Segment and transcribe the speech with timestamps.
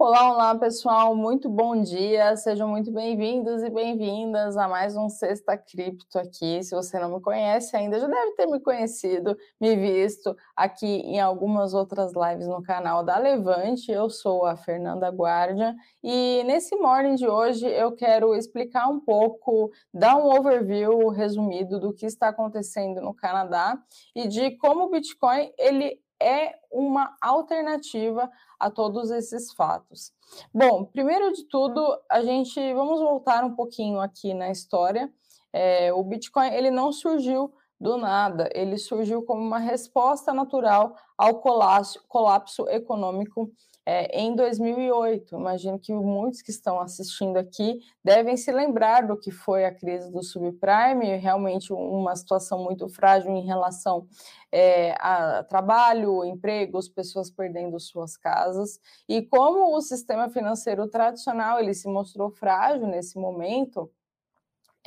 [0.00, 1.12] Olá, olá, pessoal.
[1.16, 2.36] Muito bom dia.
[2.36, 6.62] Sejam muito bem-vindos e bem-vindas a mais um Sexta Cripto aqui.
[6.62, 11.18] Se você não me conhece ainda, já deve ter me conhecido, me visto aqui em
[11.18, 13.90] algumas outras lives no canal da Levante.
[13.90, 19.72] Eu sou a Fernanda Guardia e nesse morning de hoje eu quero explicar um pouco,
[19.92, 23.76] dar um overview resumido do que está acontecendo no Canadá
[24.14, 30.12] e de como o Bitcoin ele é uma alternativa a todos esses fatos.
[30.52, 31.80] Bom, primeiro de tudo,
[32.10, 35.12] a gente vamos voltar um pouquinho aqui na história.
[35.52, 41.40] É, o Bitcoin ele não surgiu do nada, ele surgiu como uma resposta natural ao
[41.40, 43.50] colapso, colapso econômico
[43.86, 45.34] é, em 2008.
[45.34, 50.12] Imagino que muitos que estão assistindo aqui devem se lembrar do que foi a crise
[50.12, 54.06] do subprime, realmente uma situação muito frágil em relação
[54.52, 58.78] é, a trabalho, empregos, pessoas perdendo suas casas.
[59.08, 63.90] E como o sistema financeiro tradicional ele se mostrou frágil nesse momento,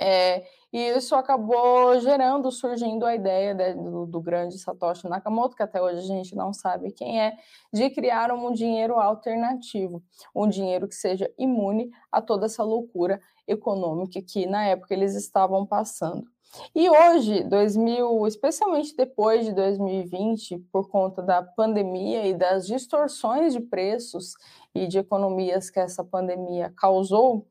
[0.02, 5.62] é, e isso acabou gerando, surgindo a ideia de, do, do, grande Satoshi Nakamoto, que
[5.62, 7.38] até hoje a gente não sabe quem é,
[7.72, 10.02] de criar um dinheiro alternativo,
[10.34, 15.68] um dinheiro que seja imune a toda essa loucura econômica que na época eles estavam
[15.68, 16.26] passando.
[16.74, 23.60] E hoje, 2000, especialmente depois de 2020, por conta da pandemia e das distorções de
[23.62, 24.34] preços
[24.74, 27.46] e de economias que essa pandemia causou,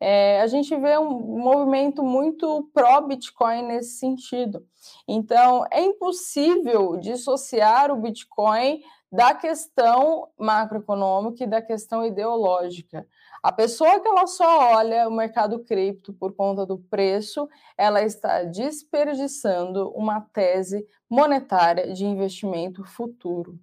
[0.00, 4.64] é, a gente vê um movimento muito pró-Bitcoin nesse sentido.
[5.08, 13.06] Então, é impossível dissociar o Bitcoin da questão macroeconômica e da questão ideológica.
[13.42, 18.42] A pessoa que ela só olha o mercado cripto por conta do preço, ela está
[18.42, 23.58] desperdiçando uma tese monetária de investimento futuro.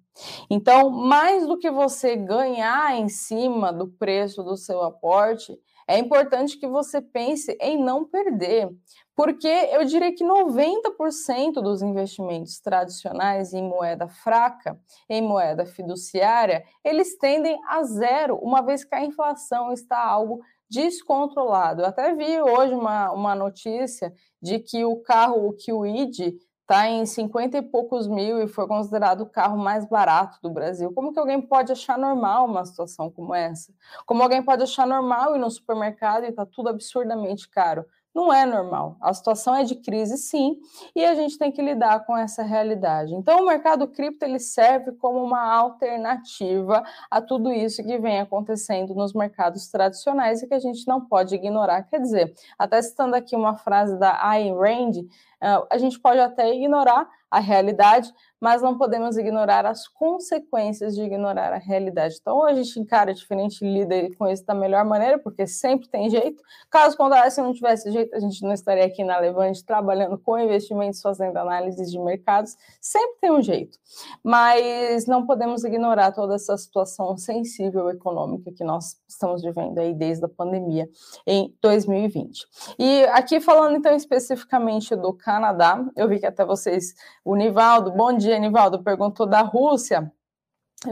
[0.48, 6.58] Então, mais do que você ganhar em cima do preço do seu aporte, é importante
[6.58, 8.68] que você pense em não perder,
[9.14, 14.78] porque eu diria que 90% dos investimentos tradicionais em moeda fraca,
[15.08, 21.82] em moeda fiduciária, eles tendem a zero, uma vez que a inflação está algo descontrolado.
[21.82, 24.12] Eu até vi hoje uma, uma notícia
[24.42, 29.20] de que o carro, o QID, está em 50 e poucos mil e foi considerado
[29.22, 30.92] o carro mais barato do Brasil.
[30.92, 33.72] Como que alguém pode achar normal uma situação como essa?
[34.06, 37.84] Como alguém pode achar normal ir no supermercado e está tudo absurdamente caro?
[38.14, 38.96] Não é normal.
[39.00, 40.56] A situação é de crise, sim,
[40.94, 43.12] e a gente tem que lidar com essa realidade.
[43.12, 48.94] Então, o mercado cripto ele serve como uma alternativa a tudo isso que vem acontecendo
[48.94, 51.82] nos mercados tradicionais e que a gente não pode ignorar.
[51.82, 54.92] Quer dizer, até citando aqui uma frase da Ayn Rand,
[55.40, 61.00] ah, a gente pode até ignorar a realidade, mas não podemos ignorar as consequências de
[61.00, 62.18] ignorar a realidade.
[62.20, 66.10] Então, ou a gente encara diferente lida com isso da melhor maneira, porque sempre tem
[66.10, 66.42] jeito.
[66.70, 70.38] Caso contrário, se não tivesse jeito, a gente não estaria aqui na Levante trabalhando com
[70.38, 72.54] investimentos, fazendo análises de mercados.
[72.82, 73.78] Sempre tem um jeito.
[74.22, 80.22] Mas não podemos ignorar toda essa situação sensível econômica que nós estamos vivendo aí desde
[80.26, 80.86] a pandemia
[81.26, 82.46] em 2020.
[82.78, 86.94] E aqui falando então especificamente do Canadá, eu vi que até vocês
[87.24, 90.12] o Nivaldo, bom dia, Nivaldo, perguntou da Rússia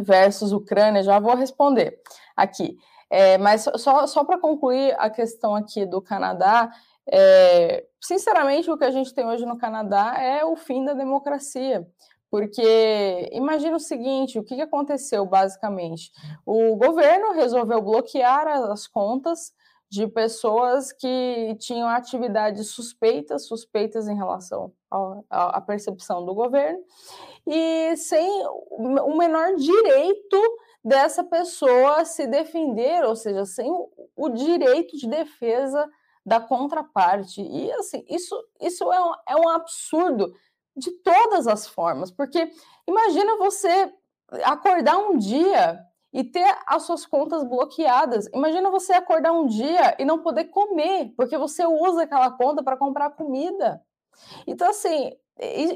[0.03, 2.01] versus Ucrânia, já vou responder
[2.37, 2.79] aqui.
[3.11, 6.73] É, mas só, só para concluir a questão aqui do Canadá,
[7.07, 11.87] é, sinceramente, o que a gente tem hoje no Canadá é o fim da democracia.
[12.31, 16.11] Porque imagina o seguinte: o que aconteceu basicamente?
[16.47, 19.53] O governo resolveu bloquear as contas
[19.91, 24.73] de pessoas que tinham atividades suspeitas, suspeitas em relação
[25.31, 26.81] à percepção do governo,
[27.47, 28.29] e sem
[28.71, 30.41] o menor direito
[30.85, 33.71] dessa pessoa se defender, ou seja, sem
[34.17, 35.89] o direito de defesa
[36.25, 37.43] da contraparte.
[37.43, 40.33] E assim, isso, isso é, um, é um absurdo
[40.77, 42.51] de todas as formas, porque
[42.87, 43.93] imagina você
[44.45, 45.81] acordar um dia
[46.13, 48.29] e ter as suas contas bloqueadas.
[48.35, 52.77] Imagina você acordar um dia e não poder comer, porque você usa aquela conta para
[52.77, 53.83] comprar comida.
[54.47, 55.11] Então, assim,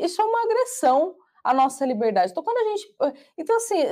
[0.02, 2.32] isso é uma agressão à nossa liberdade.
[2.32, 2.94] Então, quando a gente.
[3.38, 3.84] Então, assim,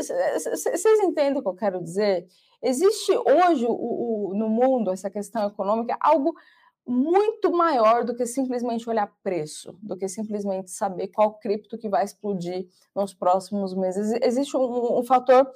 [0.50, 2.26] vocês entendem o que eu quero dizer?
[2.62, 6.34] Existe hoje o, o, no mundo essa questão econômica algo
[6.86, 12.04] muito maior do que simplesmente olhar preço, do que simplesmente saber qual cripto que vai
[12.04, 14.18] explodir nos próximos meses.
[14.22, 15.50] Existe um, um fator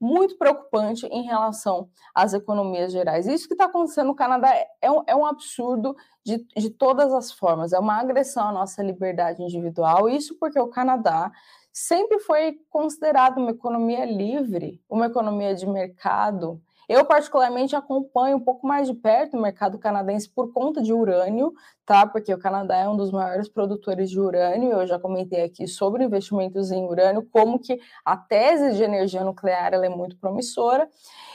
[0.00, 3.26] muito preocupante em relação às economias gerais.
[3.26, 7.32] Isso que está acontecendo no Canadá é um, é um absurdo de, de todas as
[7.32, 10.08] formas, é uma agressão à nossa liberdade individual.
[10.08, 11.30] Isso porque o Canadá
[11.72, 16.62] sempre foi considerado uma economia livre, uma economia de mercado.
[16.88, 21.54] Eu, particularmente, acompanho um pouco mais de perto o mercado canadense por conta de urânio,
[21.86, 22.06] tá?
[22.06, 24.72] Porque o Canadá é um dos maiores produtores de urânio.
[24.72, 29.74] Eu já comentei aqui sobre investimentos em urânio, como que a tese de energia nuclear
[29.74, 30.88] é muito promissora.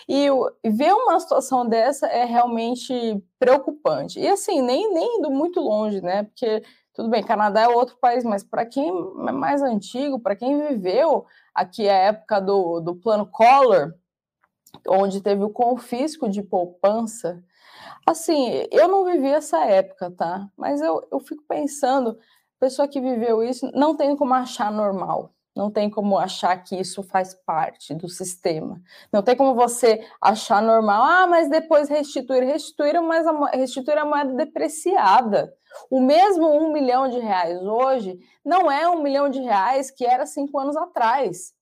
[0.08, 0.28] E
[0.66, 4.20] ver uma situação dessa é realmente preocupante.
[4.20, 6.24] E assim, nem, nem indo muito longe, né?
[6.24, 6.64] Porque
[7.00, 11.26] tudo bem, Canadá é outro país, mas para quem é mais antigo, para quem viveu
[11.56, 13.94] aqui a época do, do plano Collor,
[14.88, 17.44] onde teve o confisco de poupança.
[18.06, 20.50] Assim, eu não vivi essa época, tá?
[20.58, 22.18] Mas eu, eu fico pensando,
[22.60, 25.34] pessoa que viveu isso não tem como achar normal.
[25.56, 28.82] Não tem como achar que isso faz parte do sistema.
[29.12, 31.04] Não tem como você achar normal.
[31.04, 32.44] Ah, mas depois restituir.
[32.44, 35.54] Restituir, mas a, a moeda depreciada.
[35.90, 40.26] O mesmo um milhão de reais hoje não é um milhão de reais que era
[40.26, 41.54] cinco anos atrás.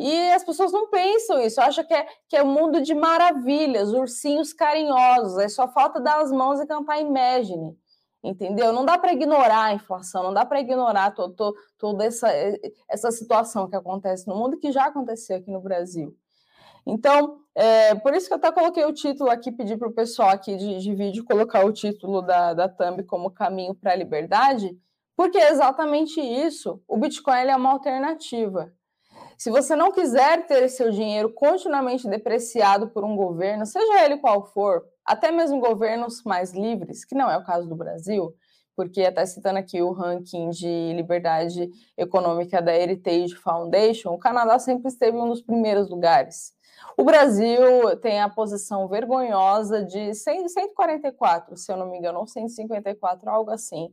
[0.00, 3.92] E as pessoas não pensam isso, acham que é, que é um mundo de maravilhas,
[3.92, 7.76] ursinhos carinhosos, é só falta dar as mãos e cantar Imagine,
[8.24, 8.72] entendeu?
[8.72, 12.30] Não dá para ignorar a inflação, não dá para ignorar to, to, toda essa,
[12.88, 16.16] essa situação que acontece no mundo, que já aconteceu aqui no Brasil.
[16.86, 20.30] Então, é, por isso que eu até coloquei o título aqui, pedi para o pessoal
[20.30, 24.74] aqui de, de vídeo colocar o título da, da Thumb como caminho para a liberdade,
[25.14, 26.82] porque é exatamente isso.
[26.88, 28.72] O Bitcoin é uma alternativa.
[29.40, 34.44] Se você não quiser ter seu dinheiro continuamente depreciado por um governo, seja ele qual
[34.44, 38.34] for, até mesmo governos mais livres, que não é o caso do Brasil,
[38.76, 44.88] porque até citando aqui o ranking de liberdade econômica da Heritage Foundation, o Canadá sempre
[44.88, 46.52] esteve um dos primeiros lugares.
[46.94, 53.30] O Brasil tem a posição vergonhosa de 144, se eu não me engano, ou 154,
[53.30, 53.90] algo assim,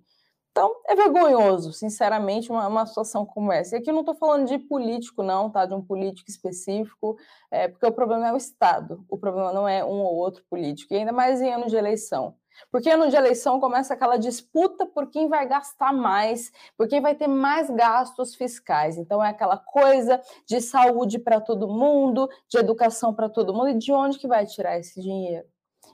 [0.52, 3.76] então, é vergonhoso, sinceramente, uma, uma situação como essa.
[3.76, 5.66] E aqui eu não estou falando de político, não, tá?
[5.66, 7.16] De um político específico,
[7.52, 10.94] é, porque o problema é o Estado, o problema não é um ou outro político,
[10.94, 12.36] e ainda mais em ano de eleição.
[12.72, 17.16] Porque ano de eleição começa aquela disputa por quem vai gastar mais, por quem vai
[17.16, 18.98] ter mais gastos fiscais.
[18.98, 23.78] Então é aquela coisa de saúde para todo mundo, de educação para todo mundo, e
[23.78, 25.48] de onde que vai tirar esse dinheiro?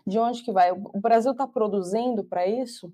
[0.08, 0.72] De onde que vai?
[0.72, 2.94] O Brasil está produzindo para isso?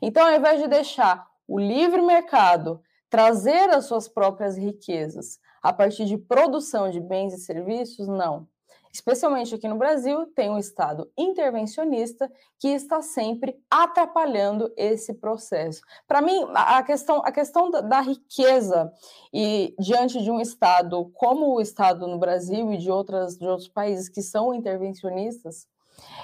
[0.00, 6.04] Então, ao invés de deixar o livre mercado trazer as suas próprias riquezas a partir
[6.04, 8.46] de produção de bens e serviços, não.
[8.92, 15.82] Especialmente aqui no Brasil, tem um Estado intervencionista que está sempre atrapalhando esse processo.
[16.08, 18.90] Para mim, a questão, a questão da, da, riqueza
[19.34, 23.68] e diante de um Estado como o Estado no Brasil e de, outras, de outros
[23.68, 25.68] países que são intervencionistas,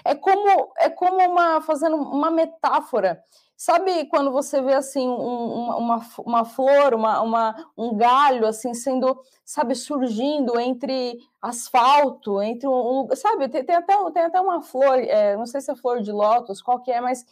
[0.03, 3.23] é como é como uma fazendo uma metáfora
[3.65, 9.17] Sabe quando você vê assim um, uma, uma flor, uma, uma, um galho assim sendo,
[9.45, 15.37] sabe, surgindo entre asfalto, entre um, sabe, tem, tem, até, tem até uma flor, é,
[15.37, 17.25] não sei se é flor de lótus, qual que é, mas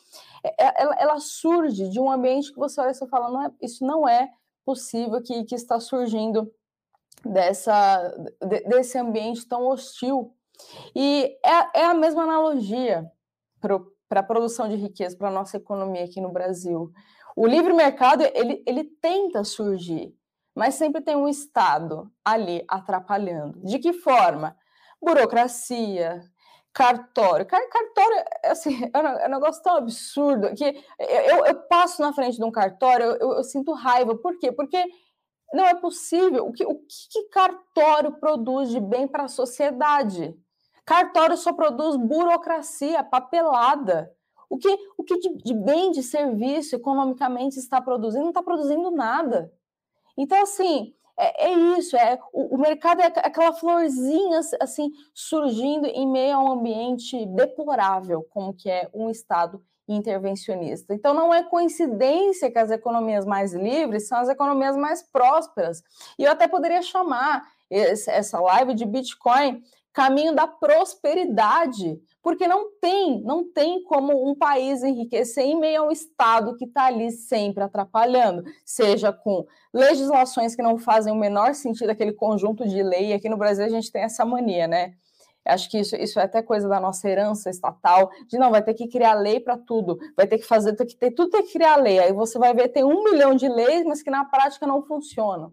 [0.45, 3.43] é, é, ela, ela, surge de um ambiente que você olha e você fala, não
[3.47, 4.31] é, isso não é
[4.65, 6.49] possível que, que está surgindo
[7.25, 8.09] dessa,
[8.69, 10.33] desse ambiente tão hostil.
[10.95, 13.11] E é, é a mesma analogia
[13.61, 13.81] para
[14.11, 16.93] para a produção de riqueza para a nossa economia aqui no Brasil.
[17.37, 20.13] O livre mercado, ele, ele tenta surgir,
[20.53, 23.61] mas sempre tem um Estado ali atrapalhando.
[23.65, 24.57] De que forma?
[25.01, 26.21] Burocracia,
[26.73, 27.47] cartório.
[27.47, 30.65] Cartório, assim, é um negócio tão absurdo que
[30.99, 34.19] eu, eu passo na frente de um cartório, eu, eu, sinto raiva.
[34.19, 34.51] Por quê?
[34.51, 34.85] Porque
[35.55, 36.49] não é possível.
[36.49, 40.37] O que, o que cartório produz de bem para a sociedade?
[40.91, 44.13] Cartório só produz burocracia, papelada.
[44.49, 48.25] O que, o que de, de bem de serviço economicamente está produzindo?
[48.25, 49.53] Não está produzindo nada.
[50.19, 56.11] Então, assim, é, é, isso, é o, o, mercado é aquela florzinha assim surgindo em
[56.11, 60.93] meio a um ambiente deplorável, como que é um Estado intervencionista.
[60.93, 65.85] Então não é coincidência que as economias mais livres são as economias mais prósperas.
[66.19, 69.63] E eu até poderia chamar essa live de Bitcoin
[69.93, 75.87] caminho da prosperidade, porque não tem, não tem como um país enriquecer em meio a
[75.87, 81.55] um Estado que está ali sempre atrapalhando, seja com legislações que não fazem o menor
[81.55, 83.13] sentido, aquele conjunto de lei.
[83.13, 84.95] Aqui no Brasil a gente tem essa mania, né?
[85.45, 88.75] Acho que isso, isso é até coisa da nossa herança estatal, de não, vai ter
[88.75, 91.53] que criar lei para tudo, vai ter que fazer, tem que ter, tudo tem que
[91.53, 91.99] criar lei.
[91.99, 95.53] Aí você vai ver, tem um milhão de leis, mas que na prática não funcionam.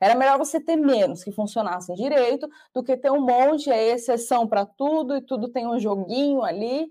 [0.00, 4.48] Era melhor você ter menos que funcionassem direito do que ter um monte, é exceção
[4.48, 6.88] para tudo e tudo tem um joguinho ali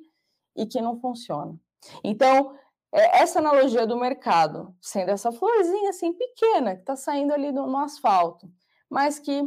[0.56, 1.56] e que não funciona.
[2.04, 2.56] Então,
[2.92, 7.66] é essa analogia do mercado, sendo essa florzinha assim pequena que está saindo ali no,
[7.68, 8.48] no, asfalto,
[8.90, 9.44] mas que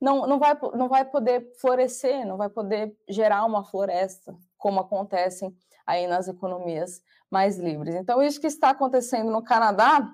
[0.00, 5.54] não, não, vai, não vai poder florescer, não vai poder gerar uma floresta, como acontecem
[5.86, 7.94] aí nas economias mais livres.
[7.94, 10.10] Então, isso que está acontecendo no Canadá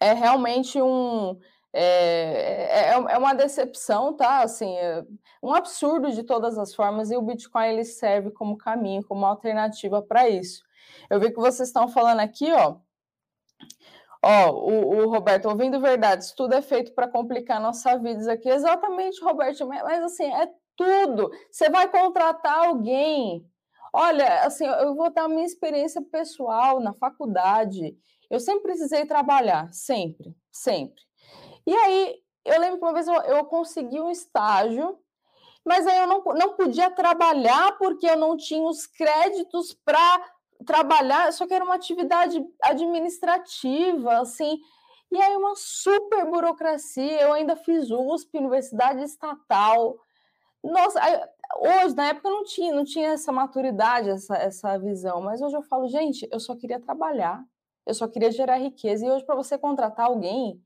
[0.00, 1.38] é realmente um
[1.80, 4.42] é, é, é uma decepção, tá?
[4.42, 5.04] Assim, é
[5.42, 10.02] um absurdo de todas as formas, e o Bitcoin ele serve como caminho, como alternativa
[10.02, 10.62] para isso.
[11.08, 12.76] Eu vi que vocês estão falando aqui, ó.
[14.22, 18.48] Ó, o, o Roberto, ouvindo verdade, isso tudo é feito para complicar nossa vida aqui.
[18.48, 21.30] Exatamente, Roberto, mas assim, é tudo.
[21.50, 23.48] Você vai contratar alguém.
[23.92, 27.96] Olha, assim, eu vou dar minha experiência pessoal na faculdade.
[28.28, 31.07] Eu sempre precisei trabalhar, sempre, sempre.
[31.68, 34.98] E aí, eu lembro que uma vez eu, eu consegui um estágio,
[35.62, 40.32] mas aí eu não, não podia trabalhar porque eu não tinha os créditos para
[40.64, 44.58] trabalhar, só que era uma atividade administrativa, assim,
[45.12, 49.98] e aí uma super burocracia, eu ainda fiz USP, Universidade Estatal,
[50.64, 51.02] nossa,
[51.60, 55.54] hoje, na época, eu não tinha, não tinha essa maturidade, essa, essa visão, mas hoje
[55.54, 57.44] eu falo, gente, eu só queria trabalhar,
[57.84, 60.58] eu só queria gerar riqueza, e hoje para você contratar alguém,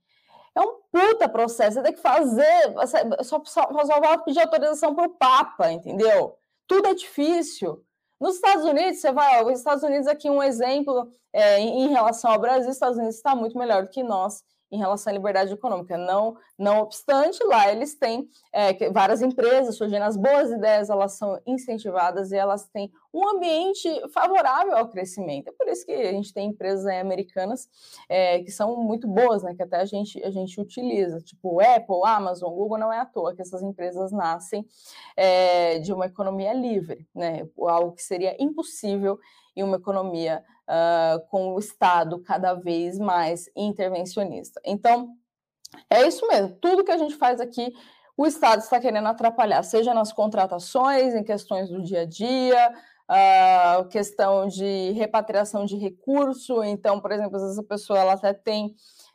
[0.54, 1.74] é um puta processo.
[1.74, 2.74] Você tem que fazer.
[3.22, 6.36] Só, só, só vai pedir autorização para o Papa, entendeu?
[6.66, 7.82] Tudo é difícil.
[8.20, 9.44] Nos Estados Unidos, você vai.
[9.44, 13.34] Os Estados Unidos, aqui, um exemplo é, em relação ao Brasil, os Estados Unidos está
[13.34, 15.98] muito melhor do que nós em relação à liberdade econômica.
[15.98, 21.38] Não, não obstante, lá eles têm é, várias empresas surgindo, as boas ideias elas são
[21.46, 25.48] incentivadas e elas têm um ambiente favorável ao crescimento.
[25.48, 27.68] É por isso que a gente tem empresas americanas
[28.08, 32.00] é, que são muito boas, né, que até a gente, a gente utiliza, tipo Apple,
[32.04, 34.66] Amazon, Google, não é à toa que essas empresas nascem
[35.16, 39.18] é, de uma economia livre, né, algo que seria impossível
[39.54, 44.60] em uma economia uh, com o Estado cada vez mais intervencionista.
[44.64, 45.14] Então,
[45.90, 47.74] é isso mesmo, tudo que a gente faz aqui,
[48.16, 52.74] o Estado está querendo atrapalhar, seja nas contratações, em questões do dia a dia,
[53.12, 56.62] uh, questão de repatriação de recurso.
[56.64, 58.74] Então, por exemplo, às vezes a pessoa ela até tem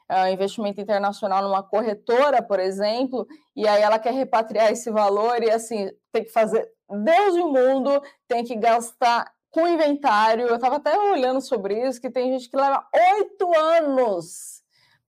[0.09, 5.49] uh, investimento internacional numa corretora, por exemplo, e aí ela quer repatriar esse valor e
[5.49, 10.47] assim tem que fazer Deus e o mundo, tem que gastar com inventário.
[10.47, 12.85] Eu estava até olhando sobre isso, que tem gente que leva
[13.17, 14.61] oito anos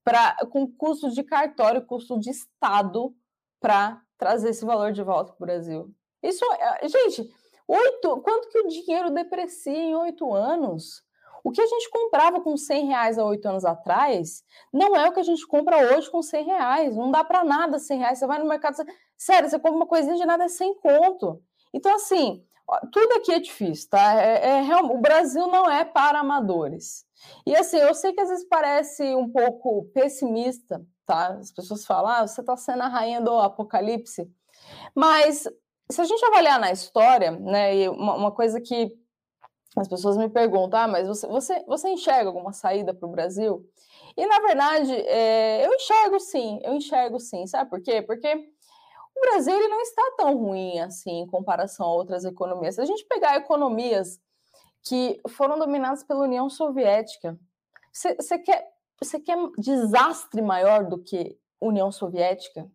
[0.04, 3.14] para com custo de cartório, custo de Estado,
[3.60, 5.94] para trazer esse valor de volta para o Brasil.
[6.22, 7.30] Isso, é, gente,
[7.70, 11.02] oito, quanto que o dinheiro deprecia em oito anos?
[11.42, 15.12] O que a gente comprava com 100 reais há oito anos atrás não é o
[15.12, 16.96] que a gente compra hoje com 100 reais.
[16.96, 18.18] Não dá para nada 100 reais.
[18.18, 18.84] Você vai no mercado, você...
[19.16, 21.42] sério, você compra uma coisinha de nada é sem conto.
[21.72, 22.44] Então, assim,
[22.92, 24.20] tudo aqui é difícil, tá?
[24.20, 27.06] É, é, o Brasil não é para amadores.
[27.46, 31.28] E assim, eu sei que às vezes parece um pouco pessimista, tá?
[31.34, 34.30] As pessoas falam, ah, você está sendo a rainha do apocalipse.
[34.94, 35.48] Mas
[35.90, 38.96] se a gente avaliar na história, né, e uma, uma coisa que
[39.76, 43.64] as pessoas me perguntam, ah, mas você, você, você enxerga alguma saída para o Brasil?
[44.16, 48.02] E na verdade, é, eu enxergo sim, eu enxergo sim, sabe por quê?
[48.02, 48.34] Porque
[49.16, 52.74] o Brasil ele não está tão ruim assim em comparação a outras economias.
[52.74, 54.20] Se a gente pegar economias
[54.82, 57.38] que foram dominadas pela União Soviética,
[57.92, 58.66] você quer,
[59.24, 62.70] quer desastre maior do que União Soviética?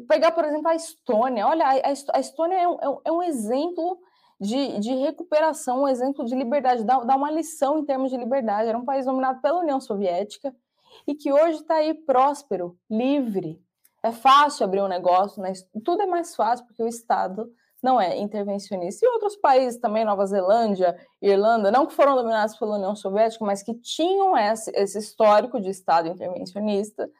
[0.00, 1.46] Pegar, por exemplo, a Estônia.
[1.46, 3.98] Olha, a, Estônia é um, é, é um exemplo
[4.40, 8.68] de, de, recuperação, um exemplo de liberdade, dá, dá uma lição em termos de liberdade.
[8.68, 10.54] Era um país dominado pela União Soviética
[11.06, 13.60] e que hoje está aí próspero, livre,
[14.02, 15.52] é fácil abrir um negócio, né?
[15.82, 17.50] tudo é mais fácil porque o Estado
[17.82, 19.04] não é intervencionista.
[19.04, 23.62] E outros países também, Nova Zelândia, Irlanda, não que foram dominados pela União Soviética, mas
[23.62, 27.10] que tinham esse, esse histórico de Estado intervencionista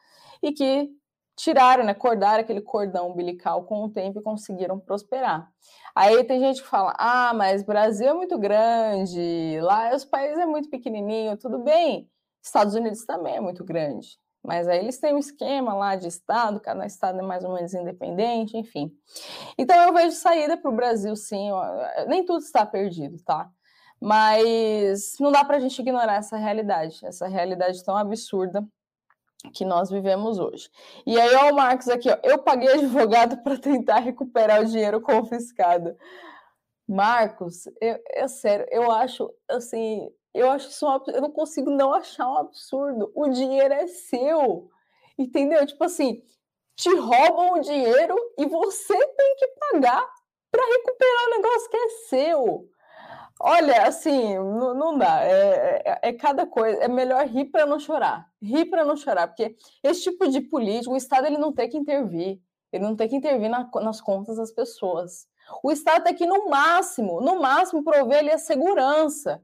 [0.41, 0.89] e que
[1.35, 5.49] tiraram, né, cordaram aquele cordão umbilical com o tempo e conseguiram prosperar.
[5.93, 10.45] Aí tem gente que fala, ah, mas Brasil é muito grande, lá os países é
[10.45, 12.09] muito pequenininho, tudo bem.
[12.43, 14.17] Estados Unidos também é muito grande.
[14.43, 17.73] Mas aí eles têm um esquema lá de Estado, cada Estado é mais ou menos
[17.73, 18.91] independente, enfim.
[19.57, 21.49] Então eu vejo saída para o Brasil, sim.
[22.07, 23.49] Nem tudo está perdido, tá?
[23.99, 28.63] Mas não dá para a gente ignorar essa realidade, essa realidade tão absurda
[29.53, 30.69] que nós vivemos hoje.
[31.05, 35.01] E aí, ó, o Marcos aqui, ó, eu paguei advogado para tentar recuperar o dinheiro
[35.01, 35.95] confiscado.
[36.87, 41.93] Marcos, eu, eu sério, eu acho assim, eu acho isso um, eu não consigo não
[41.93, 43.11] achar um absurdo.
[43.15, 44.69] O dinheiro é seu.
[45.17, 45.65] Entendeu?
[45.65, 46.21] Tipo assim,
[46.75, 50.05] te roubam o dinheiro e você tem que pagar
[50.51, 52.69] para recuperar o negócio que é seu.
[53.39, 55.23] Olha, assim, não, dá.
[55.23, 56.81] É, é, é, cada coisa.
[56.81, 58.27] É melhor rir para não chorar.
[58.41, 61.77] Rir para não chorar, porque esse tipo de político, o Estado ele não tem que
[61.77, 62.39] intervir.
[62.71, 65.27] Ele não tem que intervir na, nas contas das pessoas.
[65.63, 69.41] O Estado tem que, no máximo, no máximo, prover ali a segurança.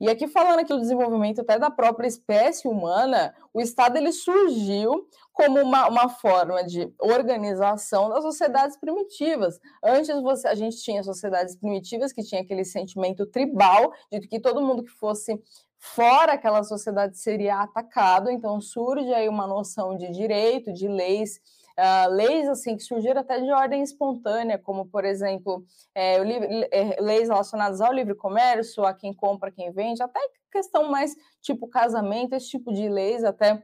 [0.00, 5.08] E aqui falando aqui do desenvolvimento até da própria espécie humana, o Estado ele surgiu
[5.32, 9.60] como uma, uma forma de organização das sociedades primitivas.
[9.82, 14.60] Antes você, a gente tinha sociedades primitivas que tinha aquele sentimento tribal de que todo
[14.60, 15.40] mundo que fosse
[15.78, 21.40] fora aquela sociedade seria atacado, então surge aí uma noção de direito, de leis
[21.76, 27.00] Uh, leis assim que surgiram até de ordem espontânea, como por exemplo é, livre, é,
[27.00, 30.20] leis relacionadas ao livre comércio, a quem compra, quem vende, até
[30.52, 33.60] questão mais tipo casamento, esse tipo de leis até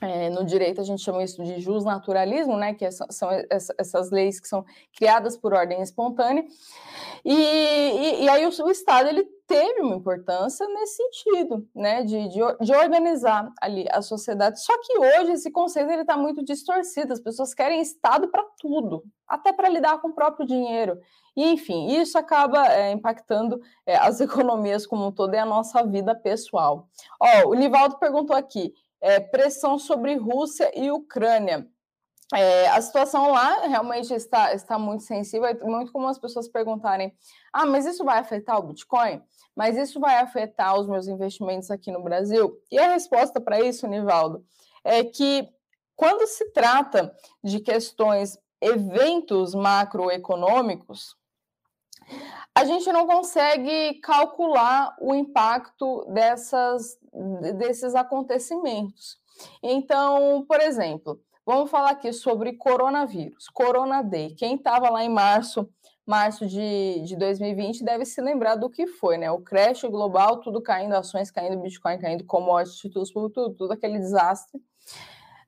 [0.00, 3.28] é, no direito a gente chama isso de justnaturalismo, né, que é, são
[3.78, 4.64] essas leis que são
[4.96, 6.44] criadas por ordem espontânea,
[7.24, 12.28] e, e, e aí o, o, Estado ele teve uma importância nesse sentido, né, de,
[12.28, 17.12] de, de organizar ali a sociedade, só que hoje esse conceito ele está muito distorcido,
[17.12, 21.00] as pessoas querem Estado para tudo, até para lidar com o próprio dinheiro,
[21.36, 25.84] e enfim, isso acaba é, impactando é, as economias como um todo e a nossa
[25.84, 26.88] vida pessoal.
[27.20, 31.66] Ó, o Livaldo perguntou aqui, é, pressão sobre Rússia e Ucrânia.
[32.34, 37.16] É, a situação lá realmente está, está muito sensível, é muito comum as pessoas perguntarem:
[37.52, 39.22] ah, mas isso vai afetar o Bitcoin?
[39.56, 42.54] Mas isso vai afetar os meus investimentos aqui no Brasil?
[42.70, 44.44] E a resposta para isso, Nivaldo,
[44.84, 45.48] é que
[45.96, 47.12] quando se trata
[47.42, 51.16] de questões, eventos macroeconômicos,
[52.54, 56.98] a gente não consegue calcular o impacto dessas,
[57.56, 59.16] desses acontecimentos.
[59.62, 64.34] Então, por exemplo, vamos falar aqui sobre coronavírus, Corona Day.
[64.34, 65.68] Quem estava lá em março,
[66.04, 69.30] março de, de 2020, deve se lembrar do que foi, né?
[69.30, 74.60] O crash global, tudo caindo, ações caindo, Bitcoin caindo, commodities, tudo, tudo, tudo aquele desastre.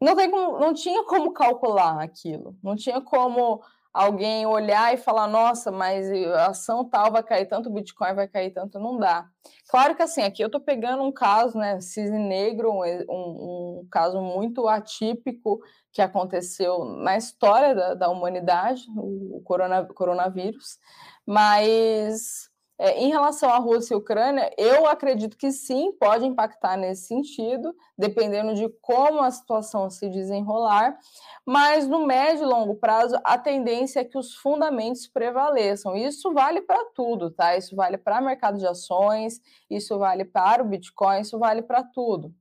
[0.01, 3.61] Não, tem como, não tinha como calcular aquilo, não tinha como
[3.93, 8.29] alguém olhar e falar, nossa, mas a ação tal vai cair tanto, o Bitcoin vai
[8.29, 9.29] cair tanto, não dá.
[9.69, 14.21] Claro que assim, aqui eu estou pegando um caso, né, cisne negro, um, um, caso
[14.21, 15.61] muito atípico
[15.93, 20.79] que aconteceu na história da, da humanidade, o corona, coronavírus,
[21.27, 22.50] mas
[22.83, 27.77] é, em relação à Rússia e Ucrânia, eu acredito que sim, pode impactar nesse sentido,
[27.97, 30.99] dependendo de como a situação se desenrolar,
[31.45, 35.95] mas no médio e longo prazo, a tendência é que os fundamentos prevaleçam.
[35.95, 37.55] Isso vale para tudo, tá?
[37.55, 42.35] Isso vale para mercado de ações, isso vale para o Bitcoin, isso vale para tudo.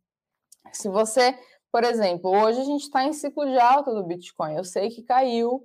[0.72, 1.38] Se você
[1.72, 4.56] por exemplo, hoje a gente está em ciclo de alta do Bitcoin.
[4.56, 5.64] Eu sei que caiu,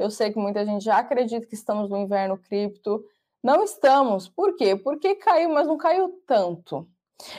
[0.00, 3.04] eu sei que muita gente já acredita que estamos no inverno cripto,
[3.44, 4.26] não estamos.
[4.26, 4.74] Por quê?
[4.74, 6.88] Porque caiu, mas não caiu tanto.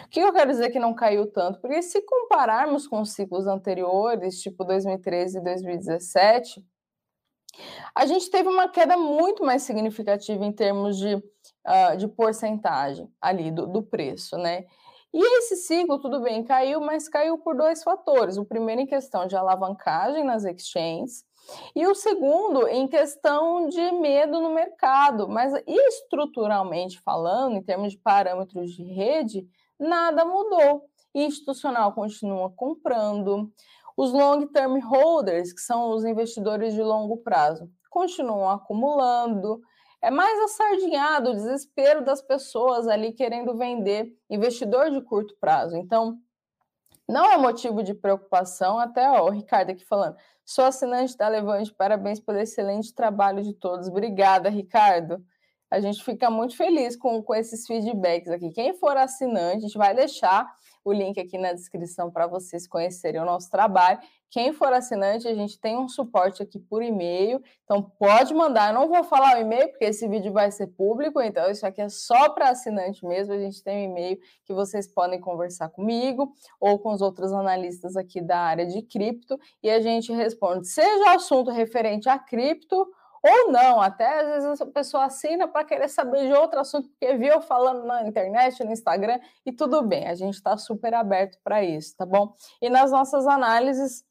[0.05, 1.59] O que eu quero dizer que não caiu tanto?
[1.59, 6.65] Porque se compararmos com os ciclos anteriores, tipo 2013 e 2017,
[7.93, 13.49] a gente teve uma queda muito mais significativa em termos de, uh, de porcentagem ali
[13.49, 14.65] do, do preço, né?
[15.11, 18.37] E esse ciclo, tudo bem, caiu, mas caiu por dois fatores.
[18.37, 21.24] O primeiro em questão de alavancagem nas exchanges,
[21.75, 27.97] e o segundo, em questão de medo no mercado, mas estruturalmente falando, em termos de
[27.97, 29.47] parâmetros de rede,
[29.79, 30.83] nada mudou.
[31.13, 33.51] Institucional continua comprando,
[33.97, 39.61] os long term holders, que são os investidores de longo prazo, continuam acumulando.
[40.01, 45.77] É mais assardinhado o desespero das pessoas ali querendo vender, investidor de curto prazo.
[45.77, 46.17] Então,
[47.07, 50.15] não é motivo de preocupação, até ó, o Ricardo aqui falando.
[50.43, 53.87] Sou assinante da Levante, parabéns pelo excelente trabalho de todos.
[53.87, 55.23] Obrigada, Ricardo.
[55.69, 58.51] A gente fica muito feliz com, com esses feedbacks aqui.
[58.51, 60.47] Quem for assinante, a gente vai deixar
[60.85, 63.99] o link aqui na descrição para vocês conhecerem o nosso trabalho.
[64.29, 68.69] Quem for assinante, a gente tem um suporte aqui por e-mail, então pode mandar.
[68.69, 71.81] Eu não vou falar o e-mail, porque esse vídeo vai ser público, então isso aqui
[71.81, 73.33] é só para assinante mesmo.
[73.33, 77.95] A gente tem um e-mail que vocês podem conversar comigo ou com os outros analistas
[77.95, 82.85] aqui da área de cripto e a gente responde, seja assunto referente a cripto
[83.31, 87.15] ou não, até às vezes a pessoa assina para querer saber de outro assunto, porque
[87.15, 91.63] viu falando na internet, no Instagram, e tudo bem, a gente está super aberto para
[91.63, 92.33] isso, tá bom?
[92.61, 94.05] E nas nossas análises,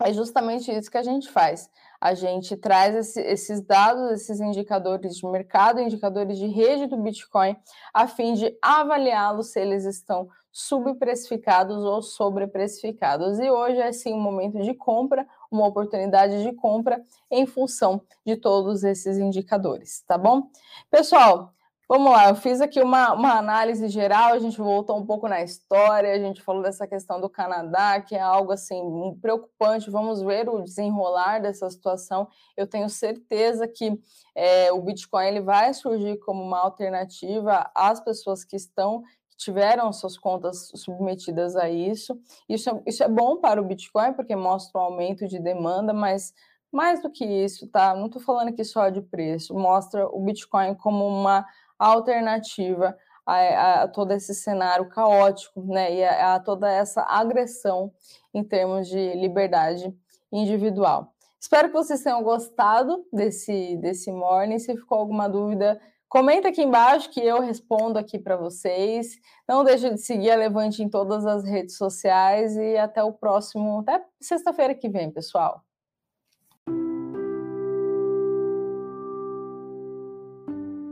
[0.00, 1.70] é justamente isso que a gente faz.
[2.00, 7.56] A gente traz esse, esses dados, esses indicadores de mercado, indicadores de rede do Bitcoin,
[7.94, 13.38] a fim de avaliá-los se eles estão subprecificados ou sobreprecificados.
[13.38, 18.36] E hoje é sim um momento de compra, uma oportunidade de compra em função de
[18.36, 20.48] todos esses indicadores, tá bom?
[20.90, 21.52] Pessoal,
[21.94, 25.42] Vamos lá, eu fiz aqui uma, uma análise geral, a gente voltou um pouco na
[25.42, 28.80] história, a gente falou dessa questão do Canadá, que é algo assim
[29.20, 29.90] preocupante.
[29.90, 32.26] Vamos ver o desenrolar dessa situação.
[32.56, 34.00] Eu tenho certeza que
[34.34, 39.02] é, o Bitcoin ele vai surgir como uma alternativa às pessoas que estão
[39.42, 42.18] tiveram suas contas submetidas a isso.
[42.48, 46.32] Isso é, isso é bom para o Bitcoin, porque mostra um aumento de demanda, mas
[46.70, 47.94] mais do que isso, tá?
[47.94, 51.44] Não estou falando aqui só de preço, mostra o Bitcoin como uma
[51.78, 57.92] alternativa a, a, todo esse cenário caótico, né, e a, a, toda essa agressão
[58.32, 59.94] em termos de liberdade
[60.32, 61.12] individual.
[61.38, 64.58] Espero que vocês tenham gostado desse, desse morning.
[64.58, 65.80] Se ficou alguma dúvida,
[66.12, 69.18] comenta aqui embaixo que eu respondo aqui para vocês.
[69.48, 73.80] Não deixe de seguir a Levante em todas as redes sociais e até o próximo,
[73.80, 75.64] até sexta-feira que vem, pessoal.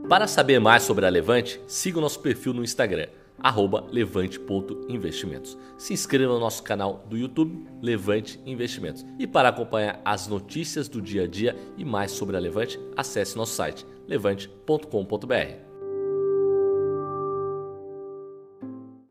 [0.09, 3.07] Para saber mais sobre a Levante, siga o nosso perfil no Instagram,
[3.91, 5.55] levante.investimentos.
[5.77, 9.05] Se inscreva no nosso canal do YouTube, Levante Investimentos.
[9.19, 13.37] E para acompanhar as notícias do dia a dia e mais sobre a Levante, acesse
[13.37, 15.70] nosso site levante.com.br.